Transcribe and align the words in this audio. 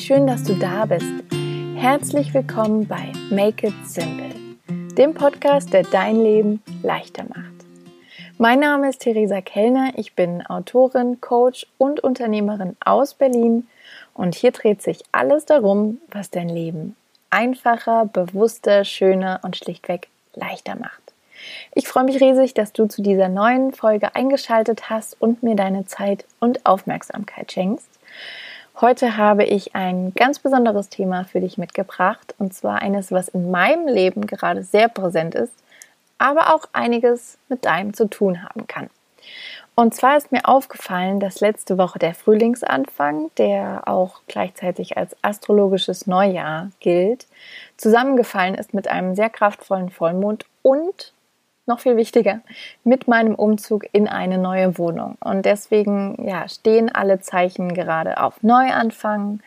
schön, 0.00 0.26
dass 0.26 0.44
du 0.44 0.54
da 0.54 0.86
bist. 0.86 1.12
Herzlich 1.76 2.32
willkommen 2.32 2.88
bei 2.88 3.12
Make 3.28 3.66
It 3.66 3.74
Simple, 3.84 4.34
dem 4.96 5.12
Podcast, 5.12 5.74
der 5.74 5.82
dein 5.82 6.16
Leben 6.22 6.62
leichter 6.82 7.24
macht. 7.24 7.66
Mein 8.38 8.60
Name 8.60 8.88
ist 8.88 9.00
Theresa 9.02 9.42
Kellner, 9.42 9.92
ich 9.96 10.14
bin 10.14 10.44
Autorin, 10.46 11.20
Coach 11.20 11.66
und 11.76 12.00
Unternehmerin 12.00 12.78
aus 12.82 13.12
Berlin 13.12 13.68
und 14.14 14.34
hier 14.34 14.52
dreht 14.52 14.80
sich 14.80 15.02
alles 15.12 15.44
darum, 15.44 16.00
was 16.10 16.30
dein 16.30 16.48
Leben 16.48 16.96
einfacher, 17.28 18.06
bewusster, 18.06 18.84
schöner 18.84 19.40
und 19.42 19.58
schlichtweg 19.58 20.08
leichter 20.34 20.76
macht. 20.76 21.12
Ich 21.74 21.86
freue 21.86 22.04
mich 22.04 22.22
riesig, 22.22 22.54
dass 22.54 22.72
du 22.72 22.86
zu 22.86 23.02
dieser 23.02 23.28
neuen 23.28 23.72
Folge 23.72 24.14
eingeschaltet 24.14 24.88
hast 24.88 25.20
und 25.20 25.42
mir 25.42 25.56
deine 25.56 25.84
Zeit 25.84 26.24
und 26.38 26.64
Aufmerksamkeit 26.64 27.52
schenkst. 27.52 27.88
Heute 28.80 29.18
habe 29.18 29.44
ich 29.44 29.74
ein 29.74 30.14
ganz 30.14 30.38
besonderes 30.38 30.88
Thema 30.88 31.24
für 31.24 31.40
dich 31.40 31.58
mitgebracht 31.58 32.34
und 32.38 32.54
zwar 32.54 32.80
eines, 32.80 33.12
was 33.12 33.28
in 33.28 33.50
meinem 33.50 33.86
Leben 33.86 34.26
gerade 34.26 34.62
sehr 34.62 34.88
präsent 34.88 35.34
ist, 35.34 35.52
aber 36.16 36.54
auch 36.54 36.66
einiges 36.72 37.36
mit 37.50 37.66
deinem 37.66 37.92
zu 37.92 38.08
tun 38.08 38.42
haben 38.42 38.66
kann. 38.66 38.88
Und 39.74 39.94
zwar 39.94 40.16
ist 40.16 40.32
mir 40.32 40.46
aufgefallen, 40.46 41.20
dass 41.20 41.40
letzte 41.40 41.76
Woche 41.76 41.98
der 41.98 42.14
Frühlingsanfang, 42.14 43.30
der 43.36 43.82
auch 43.86 44.22
gleichzeitig 44.28 44.96
als 44.96 45.14
astrologisches 45.20 46.06
Neujahr 46.06 46.70
gilt, 46.80 47.26
zusammengefallen 47.76 48.54
ist 48.54 48.72
mit 48.72 48.88
einem 48.88 49.14
sehr 49.14 49.28
kraftvollen 49.28 49.90
Vollmond 49.90 50.46
und 50.62 51.12
noch 51.70 51.80
viel 51.80 51.96
wichtiger, 51.96 52.40
mit 52.84 53.08
meinem 53.08 53.34
Umzug 53.34 53.86
in 53.92 54.08
eine 54.08 54.36
neue 54.36 54.76
Wohnung. 54.76 55.16
Und 55.20 55.46
deswegen 55.46 56.26
ja, 56.26 56.48
stehen 56.48 56.94
alle 56.94 57.20
Zeichen 57.20 57.72
gerade 57.72 58.20
auf 58.22 58.42
Neuanfang, 58.42 59.40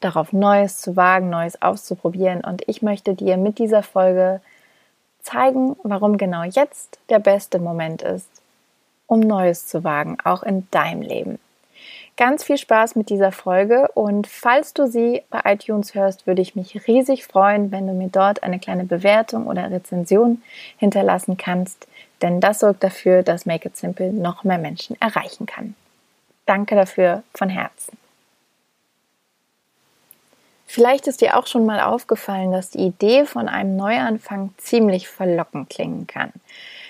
darauf 0.00 0.32
Neues 0.32 0.80
zu 0.80 0.96
wagen, 0.96 1.30
Neues 1.30 1.62
auszuprobieren. 1.62 2.42
Und 2.42 2.62
ich 2.66 2.82
möchte 2.82 3.14
dir 3.14 3.36
mit 3.36 3.58
dieser 3.58 3.82
Folge 3.82 4.40
zeigen, 5.22 5.76
warum 5.82 6.18
genau 6.18 6.42
jetzt 6.42 6.98
der 7.08 7.18
beste 7.20 7.58
Moment 7.58 8.02
ist, 8.02 8.28
um 9.06 9.20
Neues 9.20 9.66
zu 9.66 9.84
wagen, 9.84 10.18
auch 10.24 10.42
in 10.42 10.66
deinem 10.70 11.02
Leben. 11.02 11.38
Ganz 12.16 12.44
viel 12.44 12.58
Spaß 12.58 12.96
mit 12.96 13.08
dieser 13.08 13.32
Folge 13.32 13.88
und 13.94 14.26
falls 14.26 14.74
du 14.74 14.86
sie 14.86 15.22
bei 15.30 15.40
iTunes 15.44 15.94
hörst, 15.94 16.26
würde 16.26 16.42
ich 16.42 16.54
mich 16.54 16.86
riesig 16.86 17.26
freuen, 17.26 17.72
wenn 17.72 17.86
du 17.86 17.94
mir 17.94 18.08
dort 18.08 18.42
eine 18.42 18.58
kleine 18.58 18.84
Bewertung 18.84 19.46
oder 19.46 19.70
Rezension 19.70 20.42
hinterlassen 20.76 21.38
kannst, 21.38 21.86
denn 22.20 22.40
das 22.40 22.58
sorgt 22.58 22.84
dafür, 22.84 23.22
dass 23.22 23.46
Make 23.46 23.68
It 23.68 23.76
Simple 23.76 24.12
noch 24.12 24.44
mehr 24.44 24.58
Menschen 24.58 25.00
erreichen 25.00 25.46
kann. 25.46 25.74
Danke 26.44 26.74
dafür 26.74 27.22
von 27.34 27.48
Herzen. 27.48 27.96
Vielleicht 30.66 31.08
ist 31.08 31.20
dir 31.20 31.36
auch 31.36 31.48
schon 31.48 31.66
mal 31.66 31.80
aufgefallen, 31.80 32.52
dass 32.52 32.70
die 32.70 32.86
Idee 32.86 33.26
von 33.26 33.48
einem 33.48 33.76
Neuanfang 33.76 34.54
ziemlich 34.56 35.08
verlockend 35.08 35.68
klingen 35.68 36.06
kann. 36.06 36.32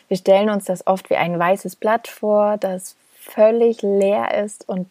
Wir 0.08 0.18
stellen 0.18 0.50
uns 0.50 0.66
das 0.66 0.86
oft 0.86 1.08
wie 1.08 1.16
ein 1.16 1.38
weißes 1.38 1.76
Blatt 1.76 2.08
vor, 2.08 2.58
das 2.58 2.96
völlig 3.18 3.80
leer 3.80 4.42
ist 4.42 4.68
und 4.68 4.86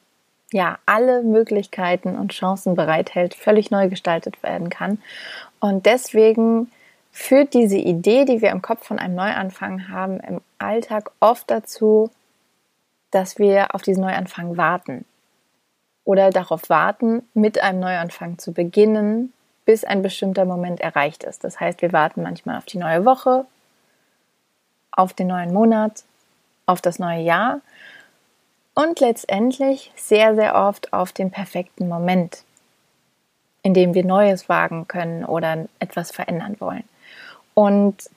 ja, 0.51 0.79
alle 0.85 1.21
Möglichkeiten 1.23 2.15
und 2.15 2.33
Chancen 2.33 2.75
bereithält, 2.75 3.35
völlig 3.35 3.71
neu 3.71 3.89
gestaltet 3.89 4.41
werden 4.43 4.69
kann. 4.69 4.99
Und 5.59 5.85
deswegen 5.85 6.71
führt 7.11 7.53
diese 7.53 7.77
Idee, 7.77 8.25
die 8.25 8.41
wir 8.41 8.49
im 8.49 8.61
Kopf 8.61 8.85
von 8.85 8.99
einem 8.99 9.15
Neuanfang 9.15 9.89
haben, 9.89 10.19
im 10.19 10.41
Alltag 10.57 11.11
oft 11.19 11.49
dazu, 11.49 12.11
dass 13.11 13.39
wir 13.39 13.73
auf 13.75 13.81
diesen 13.81 14.01
Neuanfang 14.01 14.57
warten 14.57 15.05
oder 16.05 16.29
darauf 16.29 16.69
warten, 16.69 17.23
mit 17.33 17.61
einem 17.61 17.79
Neuanfang 17.79 18.37
zu 18.37 18.53
beginnen, 18.53 19.33
bis 19.65 19.83
ein 19.83 20.01
bestimmter 20.01 20.45
Moment 20.45 20.79
erreicht 20.79 21.23
ist. 21.23 21.43
Das 21.43 21.59
heißt, 21.59 21.81
wir 21.81 21.93
warten 21.93 22.23
manchmal 22.23 22.57
auf 22.57 22.65
die 22.65 22.77
neue 22.77 23.05
Woche, 23.05 23.45
auf 24.91 25.13
den 25.13 25.27
neuen 25.27 25.53
Monat, 25.53 26.03
auf 26.65 26.81
das 26.81 26.99
neue 26.99 27.21
Jahr 27.21 27.61
und 28.73 28.99
letztendlich 28.99 29.91
sehr, 29.95 30.35
sehr 30.35 30.55
oft 30.55 30.93
auf 30.93 31.11
den 31.11 31.31
perfekten 31.31 31.87
Moment, 31.87 32.43
in 33.61 33.73
dem 33.73 33.93
wir 33.93 34.05
Neues 34.05 34.47
wagen 34.49 34.87
können 34.87 35.25
oder 35.25 35.65
etwas 35.79 36.11
verändern 36.11 36.55
wollen. 36.59 36.83
Und 37.53 38.09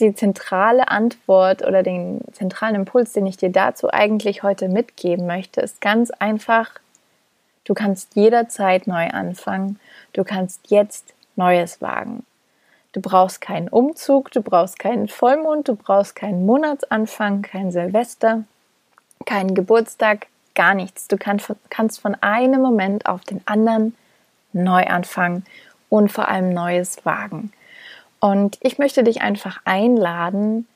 die 0.00 0.14
zentrale 0.14 0.88
Antwort 0.88 1.64
oder 1.64 1.82
den 1.82 2.20
zentralen 2.32 2.74
Impuls, 2.74 3.12
den 3.12 3.26
ich 3.26 3.36
dir 3.36 3.50
dazu 3.50 3.90
eigentlich 3.90 4.42
heute 4.42 4.68
mitgeben 4.68 5.26
möchte, 5.26 5.60
ist 5.60 5.80
ganz 5.80 6.10
einfach, 6.10 6.70
du 7.64 7.74
kannst 7.74 8.16
jederzeit 8.16 8.86
neu 8.86 9.08
anfangen, 9.08 9.78
du 10.12 10.24
kannst 10.24 10.70
jetzt 10.70 11.14
Neues 11.36 11.80
wagen. 11.80 12.26
Du 12.92 13.00
brauchst 13.00 13.40
keinen 13.40 13.68
Umzug, 13.68 14.30
du 14.32 14.42
brauchst 14.42 14.78
keinen 14.78 15.08
Vollmond, 15.08 15.68
du 15.68 15.76
brauchst 15.76 16.14
keinen 16.14 16.44
Monatsanfang, 16.44 17.40
kein 17.40 17.72
Silvester, 17.72 18.44
keinen 19.24 19.54
Geburtstag, 19.54 20.26
gar 20.54 20.74
nichts. 20.74 21.08
Du 21.08 21.16
kannst, 21.16 21.52
kannst 21.70 22.00
von 22.00 22.16
einem 22.20 22.60
Moment 22.60 23.06
auf 23.06 23.22
den 23.22 23.40
anderen 23.46 23.94
neu 24.52 24.84
anfangen 24.86 25.44
und 25.88 26.10
vor 26.10 26.28
allem 26.28 26.52
Neues 26.52 27.04
wagen. 27.04 27.52
Und 28.20 28.58
ich 28.60 28.78
möchte 28.78 29.02
dich 29.02 29.22
einfach 29.22 29.60
einladen, 29.64 30.66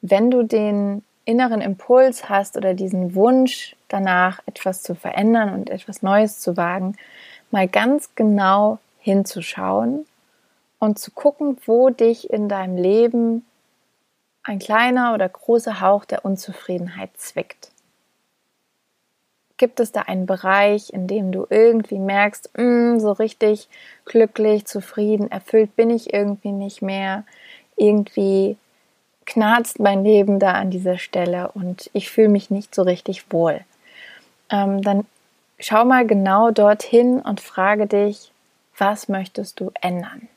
wenn 0.00 0.30
du 0.30 0.42
den 0.42 1.02
inneren 1.24 1.60
Impuls 1.60 2.28
hast 2.28 2.56
oder 2.56 2.74
diesen 2.74 3.14
Wunsch 3.14 3.76
danach, 3.88 4.40
etwas 4.46 4.82
zu 4.82 4.94
verändern 4.94 5.54
und 5.54 5.70
etwas 5.70 6.02
Neues 6.02 6.40
zu 6.40 6.56
wagen, 6.56 6.96
mal 7.50 7.66
ganz 7.68 8.14
genau 8.14 8.78
hinzuschauen 8.98 10.06
und 10.78 10.98
zu 10.98 11.10
gucken, 11.10 11.56
wo 11.66 11.90
dich 11.90 12.30
in 12.30 12.48
deinem 12.48 12.76
Leben 12.76 13.44
ein 14.42 14.58
kleiner 14.58 15.14
oder 15.14 15.28
großer 15.28 15.80
Hauch 15.80 16.04
der 16.04 16.24
Unzufriedenheit 16.24 17.10
zwickt. 17.16 17.70
Gibt 19.56 19.78
es 19.78 19.92
da 19.92 20.02
einen 20.02 20.26
Bereich, 20.26 20.92
in 20.92 21.06
dem 21.06 21.30
du 21.30 21.46
irgendwie 21.48 21.98
merkst, 21.98 22.50
mm, 22.56 22.98
so 22.98 23.12
richtig 23.12 23.68
glücklich, 24.04 24.66
zufrieden, 24.66 25.30
erfüllt 25.30 25.76
bin 25.76 25.90
ich 25.90 26.12
irgendwie 26.12 26.52
nicht 26.52 26.82
mehr? 26.82 27.24
Irgendwie 27.76 28.56
knarzt 29.26 29.78
mein 29.78 30.04
Leben 30.04 30.38
da 30.38 30.52
an 30.52 30.70
dieser 30.70 30.98
Stelle 30.98 31.50
und 31.52 31.88
ich 31.92 32.10
fühle 32.10 32.28
mich 32.28 32.50
nicht 32.50 32.74
so 32.74 32.82
richtig 32.82 33.32
wohl. 33.32 33.60
Ähm, 34.50 34.82
dann 34.82 35.06
schau 35.58 35.84
mal 35.84 36.06
genau 36.06 36.50
dorthin 36.50 37.20
und 37.20 37.40
frage 37.40 37.86
dich, 37.86 38.32
was 38.76 39.08
möchtest 39.08 39.60
du 39.60 39.70
ändern? 39.80 40.28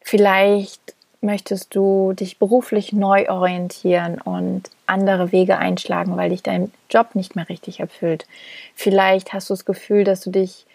Vielleicht 0.00 0.94
möchtest 1.24 1.74
du 1.74 2.12
dich 2.12 2.38
beruflich 2.38 2.92
neu 2.92 3.28
orientieren 3.28 4.20
und 4.20 4.70
andere 4.86 5.32
Wege 5.32 5.58
einschlagen, 5.58 6.16
weil 6.16 6.30
dich 6.30 6.42
dein 6.42 6.70
Job 6.90 7.14
nicht 7.14 7.34
mehr 7.34 7.48
richtig 7.48 7.80
erfüllt. 7.80 8.26
Vielleicht 8.74 9.32
hast 9.32 9.50
du 9.50 9.54
das 9.54 9.64
Gefühl, 9.64 10.04
dass 10.04 10.20
du 10.20 10.30
dich 10.30 10.66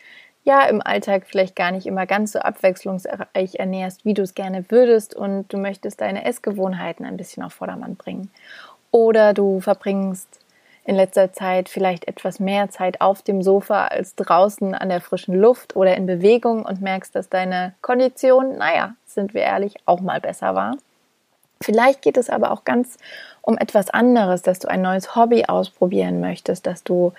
ja 0.43 0.63
im 0.63 0.81
Alltag 0.81 1.23
vielleicht 1.27 1.55
gar 1.55 1.71
nicht 1.71 1.85
immer 1.85 2.05
ganz 2.05 2.31
so 2.31 2.39
abwechslungsreich 2.39 3.55
ernährst, 3.55 4.03
wie 4.05 4.13
du 4.13 4.23
es 4.23 4.33
gerne 4.33 4.65
würdest 4.69 5.13
und 5.13 5.51
du 5.53 5.57
möchtest 5.57 6.01
deine 6.01 6.25
Essgewohnheiten 6.25 7.05
ein 7.05 7.17
bisschen 7.17 7.43
auf 7.43 7.53
Vordermann 7.53 7.95
bringen. 7.95 8.31
Oder 8.91 9.33
du 9.33 9.59
verbringst 9.59 10.38
in 10.89 10.95
letzter 10.95 11.31
Zeit 11.31 11.69
vielleicht 11.69 12.07
etwas 12.07 12.39
mehr 12.39 12.71
Zeit 12.71 12.99
auf 12.99 13.21
dem 13.21 13.43
Sofa 13.43 13.85
als 13.85 14.15
draußen 14.15 14.73
an 14.73 14.89
der 14.89 15.01
frischen 15.01 15.39
Luft 15.39 15.75
oder 15.75 15.95
in 15.95 16.07
Bewegung 16.07 16.65
und 16.65 16.81
merkst, 16.81 17.13
dass 17.13 17.29
deine 17.29 17.75
Kondition, 17.81 18.57
naja, 18.57 18.95
sind 19.05 19.35
wir 19.35 19.43
ehrlich, 19.43 19.75
auch 19.85 19.99
mal 19.99 20.19
besser 20.19 20.55
war. 20.55 20.77
Vielleicht 21.61 22.01
geht 22.01 22.17
es 22.17 22.31
aber 22.31 22.49
auch 22.49 22.65
ganz 22.65 22.97
um 23.43 23.55
etwas 23.59 23.91
anderes, 23.91 24.41
dass 24.41 24.57
du 24.57 24.67
ein 24.67 24.81
neues 24.81 25.15
Hobby 25.15 25.45
ausprobieren 25.45 26.21
möchtest, 26.21 26.65
dass 26.65 26.83
du 26.83 27.13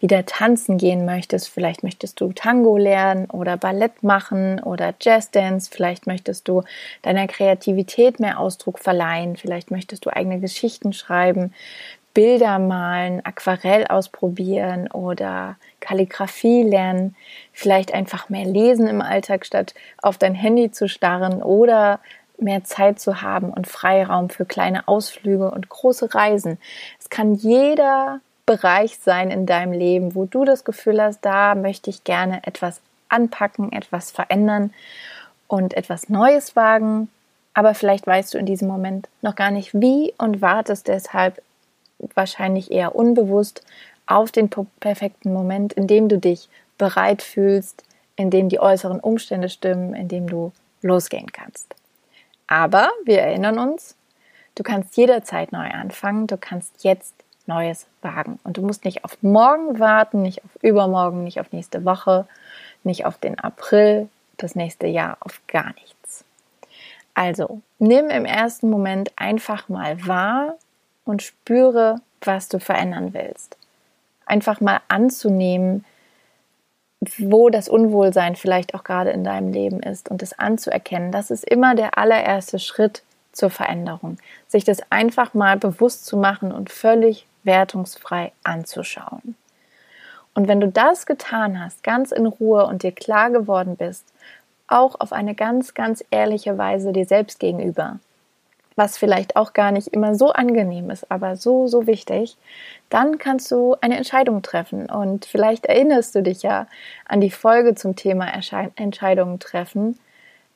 wieder 0.00 0.26
tanzen 0.26 0.76
gehen 0.76 1.06
möchtest. 1.06 1.48
Vielleicht 1.48 1.82
möchtest 1.82 2.20
du 2.20 2.30
Tango 2.34 2.76
lernen 2.76 3.24
oder 3.30 3.56
Ballett 3.56 4.02
machen 4.02 4.60
oder 4.60 4.92
Jazzdance. 5.00 5.70
Vielleicht 5.72 6.06
möchtest 6.06 6.46
du 6.46 6.62
deiner 7.00 7.26
Kreativität 7.26 8.20
mehr 8.20 8.38
Ausdruck 8.38 8.80
verleihen. 8.80 9.38
Vielleicht 9.38 9.70
möchtest 9.70 10.04
du 10.04 10.14
eigene 10.14 10.40
Geschichten 10.40 10.92
schreiben. 10.92 11.54
Bilder 12.14 12.60
malen, 12.60 13.24
Aquarell 13.24 13.86
ausprobieren 13.88 14.88
oder 14.90 15.56
Kalligrafie 15.80 16.62
lernen, 16.62 17.16
vielleicht 17.52 17.92
einfach 17.92 18.28
mehr 18.28 18.46
lesen 18.46 18.86
im 18.86 19.02
Alltag, 19.02 19.44
statt 19.44 19.74
auf 20.00 20.16
dein 20.16 20.34
Handy 20.34 20.70
zu 20.70 20.88
starren 20.88 21.42
oder 21.42 21.98
mehr 22.38 22.64
Zeit 22.64 23.00
zu 23.00 23.20
haben 23.20 23.50
und 23.50 23.66
Freiraum 23.66 24.30
für 24.30 24.44
kleine 24.44 24.88
Ausflüge 24.88 25.50
und 25.50 25.68
große 25.68 26.14
Reisen. 26.14 26.58
Es 27.00 27.10
kann 27.10 27.34
jeder 27.34 28.20
Bereich 28.46 28.98
sein 28.98 29.30
in 29.30 29.46
deinem 29.46 29.72
Leben, 29.72 30.14
wo 30.14 30.24
du 30.24 30.44
das 30.44 30.64
Gefühl 30.64 31.02
hast, 31.02 31.20
da 31.22 31.54
möchte 31.54 31.90
ich 31.90 32.04
gerne 32.04 32.40
etwas 32.44 32.80
anpacken, 33.08 33.72
etwas 33.72 34.10
verändern 34.10 34.72
und 35.48 35.74
etwas 35.74 36.08
Neues 36.08 36.54
wagen. 36.54 37.08
Aber 37.54 37.74
vielleicht 37.74 38.06
weißt 38.06 38.34
du 38.34 38.38
in 38.38 38.46
diesem 38.46 38.68
Moment 38.68 39.08
noch 39.22 39.36
gar 39.36 39.50
nicht 39.50 39.72
wie 39.74 40.12
und 40.18 40.42
wartest 40.42 40.88
deshalb 40.88 41.40
wahrscheinlich 41.98 42.70
eher 42.70 42.94
unbewusst 42.94 43.64
auf 44.06 44.30
den 44.30 44.50
perfekten 44.80 45.32
Moment, 45.32 45.72
in 45.72 45.86
dem 45.86 46.08
du 46.08 46.18
dich 46.18 46.48
bereit 46.78 47.22
fühlst, 47.22 47.84
in 48.16 48.30
dem 48.30 48.48
die 48.48 48.60
äußeren 48.60 49.00
Umstände 49.00 49.48
stimmen, 49.48 49.94
in 49.94 50.08
dem 50.08 50.28
du 50.28 50.52
losgehen 50.82 51.32
kannst. 51.32 51.74
Aber 52.46 52.90
wir 53.04 53.20
erinnern 53.20 53.58
uns, 53.58 53.96
du 54.54 54.62
kannst 54.62 54.96
jederzeit 54.96 55.52
neu 55.52 55.68
anfangen, 55.70 56.26
du 56.26 56.36
kannst 56.36 56.84
jetzt 56.84 57.14
Neues 57.46 57.86
wagen. 58.00 58.38
Und 58.44 58.56
du 58.56 58.62
musst 58.62 58.84
nicht 58.84 59.04
auf 59.04 59.22
morgen 59.22 59.78
warten, 59.78 60.22
nicht 60.22 60.44
auf 60.44 60.50
übermorgen, 60.62 61.24
nicht 61.24 61.40
auf 61.40 61.52
nächste 61.52 61.84
Woche, 61.84 62.26
nicht 62.84 63.04
auf 63.04 63.18
den 63.18 63.38
April, 63.38 64.08
das 64.38 64.54
nächste 64.54 64.86
Jahr, 64.86 65.18
auf 65.20 65.40
gar 65.46 65.74
nichts. 65.74 66.24
Also, 67.12 67.60
nimm 67.78 68.08
im 68.08 68.24
ersten 68.24 68.70
Moment 68.70 69.12
einfach 69.16 69.68
mal 69.68 70.06
wahr 70.06 70.56
und 71.04 71.22
spüre, 71.22 72.00
was 72.20 72.48
du 72.48 72.58
verändern 72.58 73.14
willst. 73.14 73.56
Einfach 74.26 74.60
mal 74.60 74.80
anzunehmen, 74.88 75.84
wo 77.18 77.50
das 77.50 77.68
Unwohlsein 77.68 78.36
vielleicht 78.36 78.74
auch 78.74 78.84
gerade 78.84 79.10
in 79.10 79.24
deinem 79.24 79.52
Leben 79.52 79.80
ist 79.80 80.10
und 80.10 80.22
es 80.22 80.38
anzuerkennen. 80.38 81.12
Das 81.12 81.30
ist 81.30 81.44
immer 81.44 81.74
der 81.74 81.98
allererste 81.98 82.58
Schritt 82.58 83.02
zur 83.32 83.50
Veränderung. 83.50 84.18
Sich 84.48 84.64
das 84.64 84.80
einfach 84.90 85.34
mal 85.34 85.58
bewusst 85.58 86.06
zu 86.06 86.16
machen 86.16 86.52
und 86.52 86.70
völlig 86.70 87.26
wertungsfrei 87.42 88.32
anzuschauen. 88.42 89.36
Und 90.34 90.48
wenn 90.48 90.60
du 90.60 90.68
das 90.68 91.06
getan 91.06 91.62
hast, 91.62 91.82
ganz 91.82 92.10
in 92.10 92.26
Ruhe 92.26 92.66
und 92.66 92.82
dir 92.82 92.92
klar 92.92 93.30
geworden 93.30 93.76
bist, 93.76 94.04
auch 94.66 94.98
auf 94.98 95.12
eine 95.12 95.34
ganz, 95.34 95.74
ganz 95.74 96.04
ehrliche 96.10 96.58
Weise 96.58 96.92
dir 96.92 97.06
selbst 97.06 97.38
gegenüber, 97.38 97.98
was 98.76 98.98
vielleicht 98.98 99.36
auch 99.36 99.52
gar 99.52 99.70
nicht 99.70 99.88
immer 99.88 100.14
so 100.14 100.30
angenehm 100.32 100.90
ist, 100.90 101.10
aber 101.10 101.36
so, 101.36 101.68
so 101.68 101.86
wichtig, 101.86 102.36
dann 102.90 103.18
kannst 103.18 103.50
du 103.50 103.76
eine 103.80 103.96
Entscheidung 103.96 104.42
treffen. 104.42 104.90
Und 104.90 105.26
vielleicht 105.26 105.66
erinnerst 105.66 106.14
du 106.14 106.22
dich 106.22 106.42
ja 106.42 106.66
an 107.06 107.20
die 107.20 107.30
Folge 107.30 107.74
zum 107.74 107.94
Thema 107.94 108.26
Entscheidungen 108.76 109.38
treffen. 109.38 109.98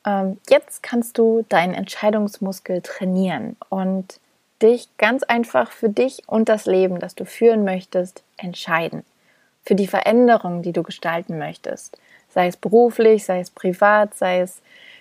Ähm, 0.05 0.39
jetzt 0.49 0.83
kannst 0.83 1.19
du 1.19 1.45
deinen 1.49 1.75
Entscheidungsmuskel 1.75 2.83
trainieren 2.83 3.57
und 3.69 4.21
dich 4.63 4.89
ganz 4.99 5.23
einfach 5.23 5.71
für 5.71 5.89
dich 5.89 6.23
und 6.27 6.49
das 6.49 6.67
Leben, 6.67 6.99
das 6.99 7.15
du 7.15 7.25
führen 7.25 7.65
möchtest, 7.65 8.25
entscheiden. 8.37 9.05
Für 9.65 9.77
die 9.77 9.87
Veränderung, 9.87 10.63
die 10.63 10.73
du 10.73 10.83
gestalten 10.83 11.39
möchtest. 11.39 11.99
Sei 12.31 12.49
es 12.49 12.57
beruflich, 12.57 13.25
sei 13.25 13.41
es 13.41 13.51
privat, 13.51 14.15
sei 14.17 14.41
es 14.41 14.61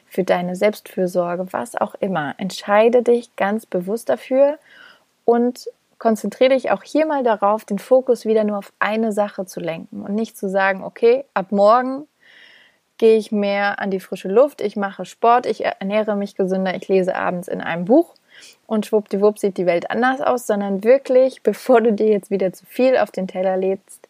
für 0.10 0.24
deine 0.24 0.56
Selbstfürsorge, 0.56 1.52
was 1.52 1.76
auch 1.76 1.96
immer. 1.96 2.36
Entscheide 2.38 3.04
dich 3.04 3.36
ganz 3.36 3.66
bewusst 3.66 4.10
dafür 4.10 4.58
und 5.26 5.70
konzentriere 6.00 6.54
dich 6.54 6.72
auch 6.72 6.84
hier 6.84 7.06
mal 7.06 7.24
darauf, 7.24 7.66
den 7.66 7.80
Fokus 7.80 8.26
wieder 8.26 8.44
nur 8.44 8.60
auf 8.60 8.72
eine 8.80 9.12
Sache 9.12 9.46
zu 9.46 9.60
lenken 9.60 10.02
und 10.02 10.14
nicht 10.14 10.38
zu 10.38 10.50
sagen, 10.50 10.84
okay, 10.84 11.26
ab 11.34 11.52
morgen 11.52 12.08
gehe 12.98 13.18
ich 13.18 13.32
mehr 13.32 13.80
an 13.80 13.92
die 13.92 14.00
frische 14.00 14.28
Luft, 14.28 14.62
ich 14.62 14.76
mache 14.76 15.06
Sport, 15.06 15.46
ich 15.46 15.66
ernähre 15.66 16.16
mich 16.16 16.36
gesünder, 16.36 16.76
ich 16.76 16.88
lese 16.88 17.16
abends 17.16 17.48
in 17.48 17.62
einem 17.62 17.86
Buch 17.86 18.14
und 18.66 18.86
schwuppdiwupp 18.86 19.40
sieht 19.40 19.58
die 19.58 19.66
Welt 19.66 19.90
anders 19.92 20.22
aus, 20.22 20.48
sondern 20.48 20.84
wirklich, 20.84 21.42
bevor 21.44 21.82
du 21.82 21.94
dir 21.94 22.08
jetzt 22.08 22.32
wieder 22.32 22.54
zu 22.54 22.66
viel 22.66 22.98
auf 22.98 23.12
den 23.12 23.28
Teller 23.28 23.58
lädst, 23.58 24.08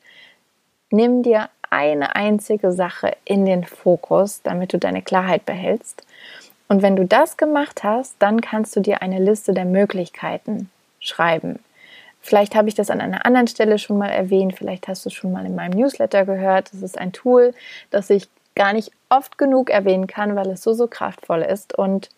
nimm 0.90 1.24
dir 1.24 1.50
eine 1.70 2.16
einzige 2.16 2.72
Sache 2.72 3.16
in 3.26 3.46
den 3.46 3.64
Fokus, 3.64 4.42
damit 4.42 4.74
du 4.74 4.78
deine 4.78 5.02
Klarheit 5.02 5.46
behältst. 5.46 6.04
Und 6.68 6.82
wenn 6.82 6.96
du 6.96 7.06
das 7.06 7.38
gemacht 7.38 7.84
hast, 7.84 8.16
dann 8.20 8.42
kannst 8.42 8.76
du 8.76 8.82
dir 8.82 9.02
eine 9.02 9.20
Liste 9.20 9.54
der 9.54 9.66
Möglichkeiten 9.66 10.70
schreiben. 11.00 11.60
Vielleicht 12.22 12.56
habe 12.56 12.68
ich 12.68 12.76
das 12.76 12.90
an 12.90 13.00
einer 13.00 13.26
anderen 13.26 13.48
Stelle 13.48 13.80
schon 13.80 13.98
mal 13.98 14.10
erwähnt, 14.10 14.56
vielleicht 14.58 14.88
hast 14.88 15.06
du 15.06 15.10
es 15.10 15.14
schon 15.14 15.32
mal 15.32 15.46
in 15.46 15.56
meinem 15.56 15.80
Newsletter 15.80 16.26
gehört. 16.26 16.74
Das 16.74 16.82
ist 16.82 16.98
ein 16.98 17.14
Tool, 17.14 17.54
das 17.90 18.10
ich 18.10 18.28
gar 18.56 18.74
nicht 18.74 18.92
oft 19.08 19.38
genug 19.38 19.70
erwähnen 19.70 20.08
kann, 20.08 20.36
weil 20.36 20.50
es 20.50 20.64
so, 20.64 20.74
so 20.74 20.88
kraftvoll 20.88 21.42
ist 21.42 21.78
und 21.78 22.10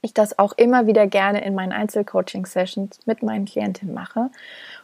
ich 0.00 0.14
das 0.14 0.38
auch 0.38 0.52
immer 0.56 0.86
wieder 0.86 1.06
gerne 1.06 1.44
in 1.44 1.54
meinen 1.54 1.72
Einzelcoaching-Sessions 1.72 3.00
mit 3.06 3.22
meinen 3.22 3.46
Klientinnen 3.46 3.94
mache. 3.94 4.30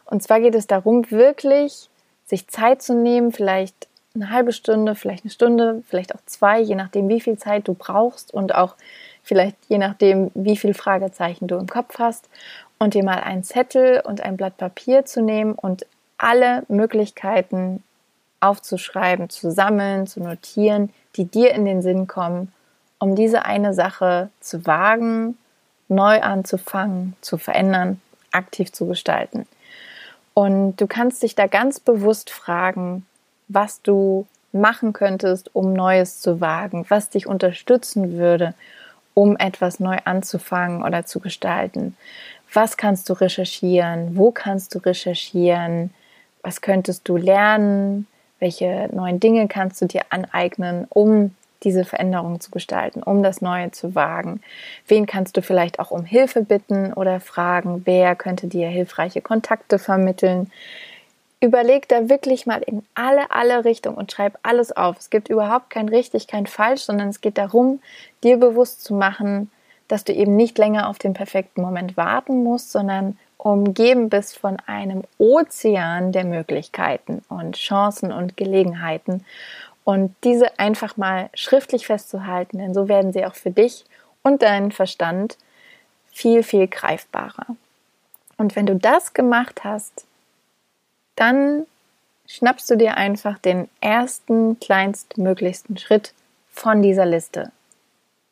Und 0.05 0.21
zwar 0.21 0.39
geht 0.39 0.55
es 0.55 0.67
darum, 0.67 1.09
wirklich 1.09 1.89
sich 2.25 2.47
Zeit 2.47 2.81
zu 2.81 2.93
nehmen, 2.93 3.31
vielleicht 3.31 3.87
eine 4.13 4.29
halbe 4.29 4.51
Stunde, 4.51 4.95
vielleicht 4.95 5.23
eine 5.23 5.31
Stunde, 5.31 5.83
vielleicht 5.87 6.13
auch 6.13 6.19
zwei, 6.25 6.59
je 6.59 6.75
nachdem, 6.75 7.07
wie 7.09 7.21
viel 7.21 7.37
Zeit 7.37 7.67
du 7.67 7.73
brauchst 7.73 8.33
und 8.33 8.53
auch 8.53 8.75
vielleicht 9.23 9.55
je 9.67 9.77
nachdem, 9.77 10.31
wie 10.33 10.57
viel 10.57 10.73
Fragezeichen 10.73 11.47
du 11.47 11.55
im 11.55 11.67
Kopf 11.67 11.99
hast 11.99 12.27
und 12.79 12.93
dir 12.93 13.03
mal 13.03 13.21
einen 13.21 13.43
Zettel 13.43 14.01
und 14.01 14.21
ein 14.21 14.37
Blatt 14.37 14.57
Papier 14.57 15.05
zu 15.05 15.21
nehmen 15.21 15.53
und 15.53 15.85
alle 16.17 16.63
Möglichkeiten 16.67 17.83
aufzuschreiben, 18.39 19.29
zu 19.29 19.51
sammeln, 19.51 20.07
zu 20.07 20.19
notieren, 20.19 20.91
die 21.15 21.25
dir 21.25 21.53
in 21.53 21.65
den 21.65 21.81
Sinn 21.81 22.07
kommen, 22.07 22.51
um 22.99 23.15
diese 23.15 23.45
eine 23.45 23.73
Sache 23.73 24.29
zu 24.39 24.65
wagen, 24.65 25.37
neu 25.87 26.21
anzufangen, 26.21 27.15
zu 27.21 27.37
verändern, 27.37 28.01
aktiv 28.31 28.71
zu 28.71 28.87
gestalten. 28.87 29.47
Und 30.33 30.77
du 30.77 30.87
kannst 30.87 31.21
dich 31.23 31.35
da 31.35 31.47
ganz 31.47 31.79
bewusst 31.79 32.29
fragen, 32.29 33.05
was 33.53 33.81
du 33.81 34.27
machen 34.51 34.93
könntest, 34.93 35.49
um 35.53 35.73
Neues 35.73 36.19
zu 36.19 36.41
wagen, 36.41 36.85
was 36.89 37.09
dich 37.09 37.27
unterstützen 37.27 38.17
würde, 38.17 38.53
um 39.13 39.37
etwas 39.37 39.79
neu 39.79 39.97
anzufangen 40.05 40.83
oder 40.83 41.05
zu 41.05 41.19
gestalten. 41.19 41.95
Was 42.53 42.77
kannst 42.77 43.09
du 43.09 43.13
recherchieren? 43.13 44.17
Wo 44.17 44.31
kannst 44.31 44.75
du 44.75 44.79
recherchieren? 44.79 45.91
Was 46.41 46.61
könntest 46.61 47.07
du 47.07 47.17
lernen? 47.17 48.07
Welche 48.39 48.89
neuen 48.91 49.19
Dinge 49.19 49.47
kannst 49.47 49.81
du 49.81 49.85
dir 49.85 50.01
aneignen, 50.09 50.85
um 50.89 51.35
diese 51.63 51.85
Veränderung 51.85 52.39
zu 52.39 52.49
gestalten, 52.51 53.03
um 53.03 53.21
das 53.23 53.41
Neue 53.41 53.71
zu 53.71 53.93
wagen? 53.95 54.41
Wen 54.87 55.05
kannst 55.05 55.37
du 55.37 55.41
vielleicht 55.41 55.79
auch 55.79 55.91
um 55.91 56.03
Hilfe 56.03 56.41
bitten 56.41 56.91
oder 56.93 57.19
fragen? 57.19 57.83
Wer 57.85 58.15
könnte 58.15 58.47
dir 58.47 58.67
hilfreiche 58.67 59.21
Kontakte 59.21 59.77
vermitteln? 59.77 60.51
Überleg 61.43 61.89
da 61.89 62.07
wirklich 62.07 62.45
mal 62.45 62.61
in 62.61 62.85
alle, 62.93 63.31
alle 63.31 63.65
Richtungen 63.65 63.97
und 63.97 64.11
schreib 64.11 64.37
alles 64.43 64.71
auf. 64.71 64.99
Es 64.99 65.09
gibt 65.09 65.27
überhaupt 65.27 65.71
kein 65.71 65.89
richtig, 65.89 66.27
kein 66.27 66.45
falsch, 66.45 66.81
sondern 66.81 67.09
es 67.09 67.19
geht 67.19 67.39
darum, 67.39 67.81
dir 68.23 68.37
bewusst 68.37 68.83
zu 68.83 68.93
machen, 68.93 69.49
dass 69.87 70.03
du 70.03 70.13
eben 70.13 70.35
nicht 70.35 70.57
länger 70.57 70.87
auf 70.87 70.99
den 70.99 71.13
perfekten 71.13 71.61
Moment 71.61 71.97
warten 71.97 72.43
musst, 72.43 72.71
sondern 72.71 73.17
umgeben 73.37 74.09
bist 74.09 74.37
von 74.37 74.57
einem 74.67 75.01
Ozean 75.17 76.11
der 76.11 76.25
Möglichkeiten 76.25 77.23
und 77.27 77.57
Chancen 77.57 78.11
und 78.11 78.37
Gelegenheiten 78.37 79.25
und 79.83 80.15
diese 80.23 80.59
einfach 80.59 80.95
mal 80.95 81.29
schriftlich 81.33 81.87
festzuhalten, 81.87 82.59
denn 82.59 82.73
so 82.75 82.87
werden 82.87 83.13
sie 83.13 83.25
auch 83.25 83.33
für 83.33 83.51
dich 83.51 83.83
und 84.21 84.43
deinen 84.43 84.71
Verstand 84.71 85.37
viel, 86.11 86.43
viel 86.43 86.67
greifbarer. 86.67 87.47
Und 88.37 88.55
wenn 88.55 88.67
du 88.67 88.75
das 88.75 89.13
gemacht 89.13 89.63
hast, 89.63 90.05
dann 91.15 91.65
schnappst 92.27 92.69
du 92.69 92.77
dir 92.77 92.97
einfach 92.97 93.37
den 93.39 93.69
ersten, 93.81 94.59
kleinstmöglichsten 94.59 95.77
Schritt 95.77 96.13
von 96.49 96.81
dieser 96.81 97.05
Liste 97.05 97.51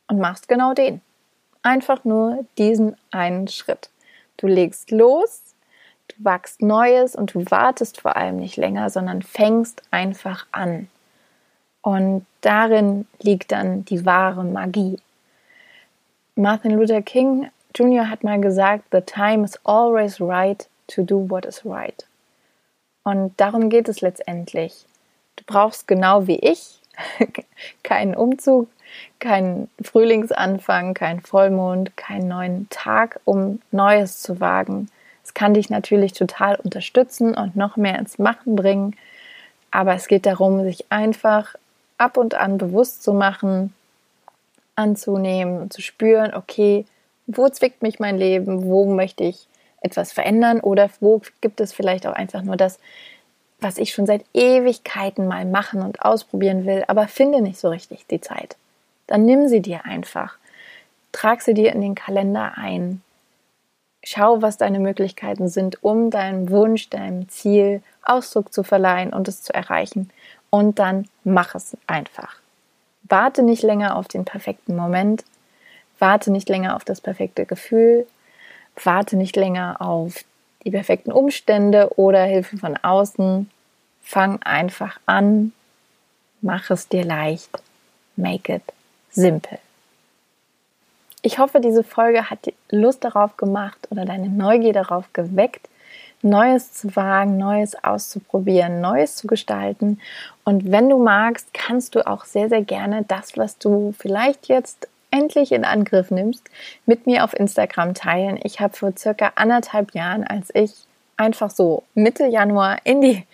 und 0.08 0.20
machst 0.20 0.48
genau 0.48 0.74
den. 0.74 1.02
Einfach 1.62 2.06
nur 2.06 2.46
diesen 2.58 2.96
einen 3.12 3.48
Schritt. 3.48 3.90
Du 4.38 4.48
legst 4.48 4.92
los, 4.92 5.42
du 6.08 6.16
wachst 6.20 6.62
Neues 6.62 7.16
und 7.16 7.34
du 7.34 7.44
wartest 7.52 8.00
vor 8.00 8.16
allem 8.16 8.38
nicht 8.38 8.56
länger, 8.56 8.90
sondern 8.90 9.22
fängst 9.22 9.82
einfach 9.92 10.48
an. 10.52 10.90
Und 11.82 12.26
darin 12.42 13.08
liegt 13.22 13.52
dann 13.52 13.86
die 13.86 14.06
wahre 14.06 14.44
Magie. 14.44 15.00
Martin 16.36 16.72
Luther 16.72 17.02
King 17.02 17.50
Jr. 17.76 18.10
hat 18.10 18.24
mal 18.24 18.40
gesagt, 18.40 18.86
The 18.92 19.02
time 19.02 19.44
is 19.44 19.60
always 19.66 20.20
right 20.20 20.68
to 20.88 21.04
do 21.04 21.30
what 21.30 21.46
is 21.46 21.66
right. 21.66 22.06
Und 23.10 23.34
darum 23.38 23.70
geht 23.70 23.90
es 23.90 24.02
letztendlich. 24.02 24.86
Du 25.36 25.44
brauchst 25.48 25.88
genau 25.88 26.28
wie 26.28 26.38
ich 26.38 26.80
keinen 27.84 28.14
Umzug, 28.14 28.70
keinen 29.18 29.68
Frühlingsanfang, 29.82 30.94
keinen 30.94 31.22
Vollmond, 31.22 31.98
keinen 31.98 32.28
neuen 32.28 32.70
Tag, 32.70 33.20
um 33.26 33.62
Neues 33.72 34.22
zu 34.22 34.40
wagen. 34.40 34.92
Es 35.24 35.34
kann 35.34 35.56
dich 35.56 35.72
natürlich 35.72 36.14
total 36.14 36.58
unterstützen 36.58 37.36
und 37.36 37.56
noch 37.56 37.78
mehr 37.78 37.98
ins 37.98 38.20
Machen 38.20 38.56
bringen. 38.56 38.96
Aber 39.72 39.96
es 39.96 40.08
geht 40.08 40.28
darum, 40.28 40.64
sich 40.64 40.86
einfach 40.92 41.56
ab 41.98 42.16
und 42.16 42.36
an 42.36 42.60
bewusst 42.60 43.02
zu 43.02 43.14
machen, 43.14 43.74
anzunehmen 44.76 45.72
zu 45.72 45.82
spüren, 45.82 46.36
okay, 46.36 46.86
wo 47.26 47.50
zwickt 47.50 47.82
mich 47.82 48.00
mein 48.00 48.20
Leben, 48.20 48.66
wo 48.66 48.86
möchte 48.86 49.24
ich 49.24 49.49
etwas 49.82 50.12
verändern 50.12 50.60
oder 50.60 50.90
wo 51.00 51.22
gibt 51.42 51.62
es 51.62 51.74
vielleicht 51.74 52.06
auch 52.06 52.14
einfach 52.14 52.42
nur 52.42 52.58
das, 52.58 52.80
was 53.60 53.78
ich 53.78 53.94
schon 53.94 54.06
seit 54.06 54.24
Ewigkeiten 54.34 55.28
mal 55.28 55.46
machen 55.46 55.82
und 55.82 56.02
ausprobieren 56.02 56.66
will, 56.66 56.84
aber 56.88 57.08
finde 57.08 57.42
nicht 57.42 57.60
so 57.60 57.70
richtig 57.70 58.06
die 58.08 58.22
Zeit. 58.22 58.56
Dann 59.08 59.26
nimm 59.26 59.48
sie 59.48 59.62
dir 59.62 59.86
einfach. 59.86 60.38
Trag 61.12 61.42
sie 61.42 61.54
dir 61.54 61.74
in 61.74 61.82
den 61.82 61.96
Kalender 61.96 62.54
ein. 62.58 63.02
Schau, 64.04 64.42
was 64.42 64.58
deine 64.58 64.80
Möglichkeiten 64.80 65.50
sind, 65.50 65.84
um 65.84 66.10
deinem 66.10 66.50
Wunsch, 66.50 66.90
deinem 66.90 67.28
Ziel 67.28 67.82
Ausdruck 68.04 68.54
zu 68.54 68.64
verleihen 68.64 69.12
und 69.12 69.28
es 69.28 69.42
zu 69.42 69.54
erreichen. 69.54 70.10
Und 70.50 70.80
dann 70.80 71.08
mach 71.24 71.54
es 71.56 71.76
einfach. 71.86 72.38
Warte 73.04 73.44
nicht 73.44 73.64
länger 73.64 73.98
auf 73.98 74.08
den 74.08 74.24
perfekten 74.24 74.76
Moment. 74.76 75.26
Warte 75.98 76.32
nicht 76.32 76.48
länger 76.48 76.76
auf 76.76 76.86
das 76.86 77.02
perfekte 77.02 77.46
Gefühl. 77.46 78.08
Warte 78.84 79.18
nicht 79.18 79.36
länger 79.36 79.78
auf 79.80 80.24
die 80.64 80.72
perfekten 80.72 81.12
Umstände 81.12 81.92
oder 81.98 82.24
Hilfe 82.24 82.58
von 82.58 82.78
außen. 82.78 83.50
Fang 84.02 84.42
einfach 84.44 85.00
an. 85.06 85.54
Mach 86.42 86.70
es 86.70 86.88
dir 86.88 87.04
leicht. 87.04 87.50
Make 88.16 88.56
it 88.56 88.64
simple. 89.12 89.60
Ich 91.22 91.38
hoffe, 91.38 91.60
diese 91.60 91.84
Folge 91.84 92.30
hat 92.30 92.54
Lust 92.70 93.04
darauf 93.04 93.36
gemacht 93.36 93.88
oder 93.90 94.06
deine 94.06 94.30
Neugier 94.30 94.72
darauf 94.72 95.12
geweckt, 95.12 95.68
Neues 96.22 96.74
zu 96.74 96.96
wagen, 96.96 97.38
Neues 97.38 97.82
auszuprobieren, 97.84 98.82
Neues 98.82 99.16
zu 99.16 99.28
gestalten. 99.28 100.00
Und 100.44 100.72
wenn 100.72 100.90
du 100.90 100.98
magst, 100.98 101.54
kannst 101.54 101.96
du 101.96 102.06
auch 102.08 102.26
sehr, 102.26 102.50
sehr 102.50 102.62
gerne 102.62 103.04
das, 103.08 103.38
was 103.38 103.58
du 103.58 103.94
vielleicht 103.98 104.48
jetzt 104.48 104.88
endlich 105.12 105.52
in 105.52 105.66
Angriff 105.66 106.12
nimmst, 106.12 106.44
mit 106.86 107.06
mir 107.08 107.24
auf 107.24 107.34
Instagram 107.34 107.94
teilen. 107.94 108.40
Ich 108.44 108.60
habe 108.60 108.76
vor 108.76 108.94
circa 108.98 109.34
anderthalb 109.36 109.94
Jahren, 109.94 110.24
als 110.24 110.50
ich 110.54 110.74
einfach 111.18 111.50
so 111.50 111.84
Mitte 111.96 112.26
Januar 112.26 112.78
in 112.84 113.02
die 113.02 113.26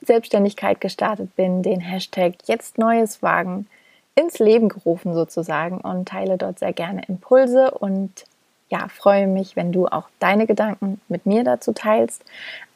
Selbstständigkeit 0.00 0.80
gestartet 0.80 1.34
bin, 1.36 1.62
den 1.62 1.80
Hashtag 1.80 2.34
jetzt 2.46 2.78
Neues 2.78 3.22
wagen 3.22 3.66
ins 4.14 4.38
Leben 4.38 4.68
gerufen 4.68 5.14
sozusagen 5.14 5.80
und 5.80 6.08
teile 6.08 6.38
dort 6.38 6.58
sehr 6.58 6.72
gerne 6.72 7.02
Impulse 7.06 7.70
und 7.70 8.24
ja, 8.70 8.86
freue 8.88 9.26
mich, 9.26 9.56
wenn 9.56 9.72
du 9.72 9.86
auch 9.86 10.08
deine 10.18 10.46
Gedanken 10.46 11.00
mit 11.08 11.24
mir 11.24 11.42
dazu 11.42 11.72
teilst. 11.72 12.22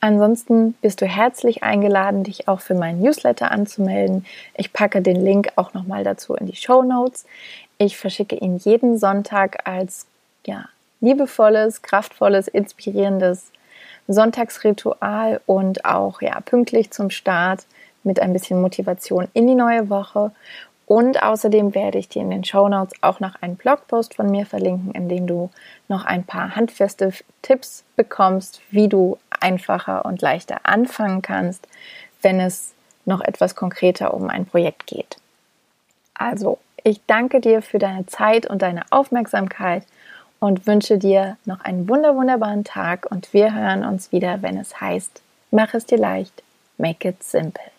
Ansonsten 0.01 0.73
bist 0.81 1.03
du 1.03 1.07
herzlich 1.07 1.63
eingeladen, 1.63 2.25
dich 2.25 2.49
auch 2.49 2.61
für 2.61 2.75
meinen 2.75 3.03
Newsletter 3.03 3.51
anzumelden. 3.51 4.25
Ich 4.57 4.73
packe 4.73 5.03
den 5.03 5.23
Link 5.23 5.53
auch 5.57 5.75
nochmal 5.75 6.03
dazu 6.03 6.35
in 6.35 6.47
die 6.47 6.57
Show 6.57 6.83
Notes. 6.83 7.27
Ich 7.85 7.97
verschicke 7.97 8.37
ihn 8.37 8.59
jeden 8.59 8.97
Sonntag 8.97 9.67
als 9.67 10.07
ja, 10.47 10.67
liebevolles, 11.01 11.83
kraftvolles, 11.83 12.47
inspirierendes 12.47 13.51
Sonntagsritual 14.07 15.41
und 15.47 15.85
auch 15.85 16.23
ja, 16.23 16.39
pünktlich 16.43 16.93
zum 16.93 17.11
Start 17.11 17.67
mit 18.05 18.21
ein 18.21 18.33
bisschen 18.33 18.61
Motivation 18.61 19.27
in 19.33 19.49
die 19.49 19.57
neue 19.57 19.91
Woche. 19.91 20.31
Und 20.87 21.25
außerdem 21.25 21.75
werde 21.75 21.99
ich 21.99 22.09
dir 22.09 22.23
in 22.23 22.31
den 22.31 22.45
Show 22.45 22.69
Notes 22.69 22.95
auch 23.03 23.19
noch 23.19 23.43
einen 23.43 23.57
Blogpost 23.57 24.15
von 24.15 24.31
mir 24.31 24.47
verlinken, 24.47 24.93
in 24.93 25.09
dem 25.09 25.27
du 25.27 25.51
noch 25.89 26.05
ein 26.05 26.23
paar 26.23 26.55
handfeste 26.55 27.13
Tipps 27.43 27.83
bekommst, 27.97 28.61
wie 28.71 28.87
du 28.87 29.19
einfacher 29.41 30.05
und 30.05 30.23
leichter 30.23 30.61
anfangen 30.63 31.21
kannst, 31.21 31.67
wenn 32.21 32.39
es 32.39 32.75
noch 33.07 33.23
etwas 33.23 33.57
konkreter 33.57 34.15
um 34.15 34.31
ein 34.31 34.47
Projekt 34.47 34.87
geht. 34.87 35.17
Also, 36.15 36.59
ich 36.85 37.01
danke 37.07 37.41
dir 37.41 37.63
für 37.63 37.79
deine 37.79 38.07
Zeit 38.07 38.47
und 38.47 38.63
deine 38.63 38.83
Aufmerksamkeit 38.91 39.85
und 40.41 40.67
wünsche 40.67 40.99
dir 40.99 41.37
noch 41.45 41.61
einen 41.61 41.89
wunder 41.89 42.17
wunderbaren 42.17 42.65
Tag 42.65 43.07
und 43.11 43.33
wir 43.33 43.55
hören 43.55 43.85
uns 43.85 44.13
wieder, 44.13 44.43
wenn 44.43 44.59
es 44.59 44.81
heißt, 44.81 45.23
mach 45.51 45.75
es 45.75 45.87
dir 45.87 45.99
leicht, 45.99 46.43
make 46.79 47.09
it 47.09 47.23
simple. 47.23 47.72